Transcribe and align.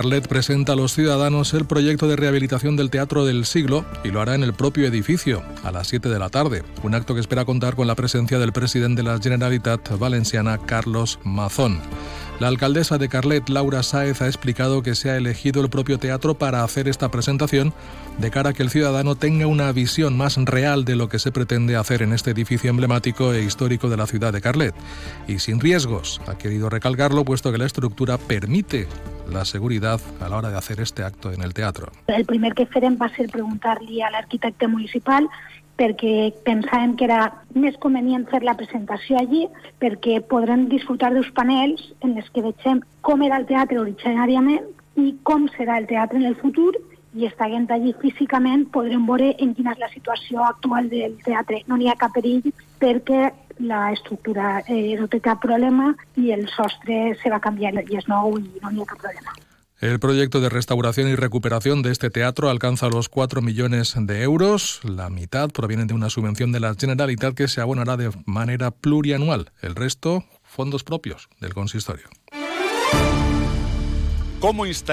Carlet 0.00 0.26
presenta 0.26 0.72
a 0.72 0.76
los 0.76 0.94
ciudadanos 0.94 1.52
el 1.52 1.66
proyecto 1.66 2.08
de 2.08 2.16
rehabilitación 2.16 2.74
del 2.74 2.88
Teatro 2.88 3.26
del 3.26 3.44
Siglo 3.44 3.84
y 4.02 4.08
lo 4.08 4.22
hará 4.22 4.34
en 4.34 4.42
el 4.42 4.54
propio 4.54 4.86
edificio 4.86 5.42
a 5.62 5.70
las 5.72 5.88
7 5.88 6.08
de 6.08 6.18
la 6.18 6.30
tarde. 6.30 6.62
Un 6.82 6.94
acto 6.94 7.12
que 7.12 7.20
espera 7.20 7.44
contar 7.44 7.76
con 7.76 7.86
la 7.86 7.94
presencia 7.94 8.38
del 8.38 8.54
presidente 8.54 9.02
de 9.02 9.10
la 9.10 9.18
Generalitat 9.20 9.98
Valenciana, 9.98 10.56
Carlos 10.56 11.18
Mazón. 11.22 11.80
La 12.38 12.48
alcaldesa 12.48 12.96
de 12.96 13.10
Carlet, 13.10 13.50
Laura 13.50 13.82
Sáez, 13.82 14.22
ha 14.22 14.26
explicado 14.26 14.82
que 14.82 14.94
se 14.94 15.10
ha 15.10 15.18
elegido 15.18 15.60
el 15.60 15.68
propio 15.68 15.98
teatro 15.98 16.32
para 16.32 16.64
hacer 16.64 16.88
esta 16.88 17.10
presentación 17.10 17.74
de 18.16 18.30
cara 18.30 18.50
a 18.50 18.52
que 18.54 18.62
el 18.62 18.70
ciudadano 18.70 19.16
tenga 19.16 19.46
una 19.46 19.70
visión 19.72 20.16
más 20.16 20.36
real 20.36 20.86
de 20.86 20.96
lo 20.96 21.10
que 21.10 21.18
se 21.18 21.30
pretende 21.30 21.76
hacer 21.76 22.00
en 22.00 22.14
este 22.14 22.30
edificio 22.30 22.70
emblemático 22.70 23.34
e 23.34 23.42
histórico 23.42 23.90
de 23.90 23.98
la 23.98 24.06
ciudad 24.06 24.32
de 24.32 24.40
Carlet. 24.40 24.74
Y 25.28 25.40
sin 25.40 25.60
riesgos, 25.60 26.22
ha 26.26 26.38
querido 26.38 26.70
recalcarlo 26.70 27.26
puesto 27.26 27.52
que 27.52 27.58
la 27.58 27.66
estructura 27.66 28.16
permite 28.16 28.88
la 29.28 29.44
seguridad 29.44 30.00
a 30.20 30.28
la 30.28 30.36
hora 30.36 30.50
de 30.50 30.58
hacer 30.58 30.80
este 30.80 31.02
acto 31.02 31.32
en 31.32 31.42
el 31.42 31.54
teatro. 31.54 31.88
El 32.06 32.24
primer 32.24 32.54
que 32.54 32.66
farem 32.66 32.96
va 33.00 33.08
ser 33.16 33.28
preguntar-li 33.30 34.02
a 34.02 34.10
l'arquitecte 34.10 34.68
municipal 34.68 35.28
perquè 35.80 36.32
pensàvem 36.44 36.92
que 37.00 37.06
era 37.08 37.20
més 37.56 37.76
convenient 37.80 38.26
fer 38.28 38.42
la 38.44 38.56
presentació 38.58 39.16
allí 39.18 39.46
perquè 39.80 40.20
podrem 40.32 40.68
disfrutar 40.68 41.12
dels 41.14 41.30
panels 41.36 41.86
en 42.04 42.16
els 42.20 42.28
que 42.34 42.44
vegem 42.44 42.82
com 43.06 43.24
era 43.24 43.40
el 43.40 43.48
teatre 43.48 43.80
originàriament 43.80 44.66
i 45.00 45.14
com 45.24 45.48
serà 45.56 45.78
el 45.80 45.88
teatre 45.88 46.20
en 46.20 46.28
el 46.28 46.36
futur 46.36 46.74
i 47.16 47.26
estant 47.26 47.70
allí 47.74 47.94
físicament 48.02 48.66
podrem 48.74 49.06
veure 49.06 49.32
en 49.38 49.54
quina 49.56 49.72
és 49.74 49.80
la 49.82 49.88
situació 49.90 50.44
actual 50.46 50.90
del 50.90 51.16
teatre. 51.24 51.64
No 51.66 51.78
n'hi 51.78 51.88
ha 51.90 51.98
cap 51.98 52.12
perill 52.14 52.52
perquè 52.78 53.30
la 53.60 53.92
estructura 53.92 54.62
eh, 54.66 54.96
no 54.98 55.20
cap 55.20 55.40
problema 55.42 55.94
i 56.16 56.32
el 56.32 56.48
sostre 56.48 57.14
se 57.22 57.30
va 57.30 57.40
i 57.88 57.96
és 58.00 58.08
nou 58.08 58.36
i 58.38 58.48
no 58.62 58.70
n'hi 58.72 58.82
ha 58.82 58.90
cap 58.90 58.98
problema. 59.04 59.36
El 59.80 59.98
proyecto 59.98 60.42
de 60.42 60.50
restauración 60.50 61.08
y 61.08 61.14
recuperación 61.14 61.80
de 61.80 61.90
este 61.90 62.10
teatro 62.10 62.50
alcanza 62.50 62.90
los 62.90 63.08
4 63.08 63.40
millones 63.40 63.94
de 63.96 64.22
euros. 64.22 64.80
La 64.84 65.08
mitad 65.08 65.48
proviene 65.48 65.86
de 65.86 65.94
una 65.94 66.10
subvención 66.10 66.52
de 66.52 66.60
la 66.60 66.74
Generalitat 66.78 67.34
que 67.34 67.48
se 67.48 67.62
abonará 67.62 67.96
de 67.96 68.10
manera 68.26 68.72
plurianual. 68.72 69.52
El 69.62 69.74
resto, 69.74 70.24
fondos 70.42 70.84
propios 70.84 71.30
del 71.40 71.54
consistorio. 71.54 72.08
¿Cómo 74.40 74.66
instalar 74.66 74.88